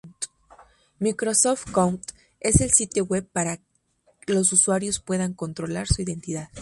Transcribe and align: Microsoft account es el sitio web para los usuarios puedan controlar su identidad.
Microsoft 0.97 1.69
account 1.69 2.01
es 2.39 2.59
el 2.61 2.71
sitio 2.71 3.05
web 3.05 3.29
para 3.31 3.59
los 4.25 4.51
usuarios 4.51 4.99
puedan 4.99 5.35
controlar 5.35 5.85
su 5.85 6.01
identidad. 6.01 6.49